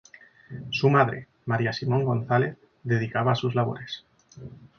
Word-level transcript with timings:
Su 0.71 0.89
madre: 0.89 1.27
María 1.45 1.73
Simón 1.73 2.03
González, 2.05 2.57
dedicada 2.81 3.33
a 3.33 3.35
sus 3.35 3.53
labores. 3.53 4.03